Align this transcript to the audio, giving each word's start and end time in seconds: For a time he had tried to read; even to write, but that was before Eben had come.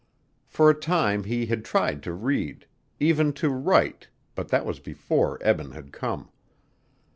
For 0.47 0.67
a 0.67 0.73
time 0.73 1.25
he 1.25 1.45
had 1.45 1.63
tried 1.63 2.01
to 2.01 2.11
read; 2.11 2.65
even 2.99 3.33
to 3.33 3.51
write, 3.51 4.07
but 4.33 4.47
that 4.47 4.65
was 4.65 4.79
before 4.79 5.37
Eben 5.43 5.73
had 5.73 5.93
come. 5.93 6.29